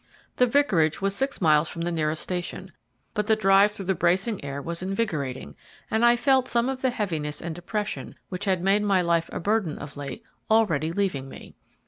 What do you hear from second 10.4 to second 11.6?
already leaving me.